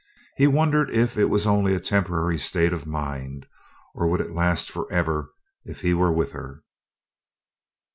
He 0.35 0.47
wondered 0.47 0.89
if 0.89 1.15
it 1.15 1.25
was 1.25 1.45
only 1.45 1.75
a 1.75 1.79
temporary 1.79 2.39
state 2.39 2.73
of 2.73 2.87
mind, 2.87 3.45
or 3.93 4.07
would 4.07 4.19
it 4.19 4.33
last 4.33 4.71
forever 4.71 5.29
if 5.63 5.81
he 5.81 5.93
were 5.93 6.11
with 6.11 6.31
her. 6.31 6.63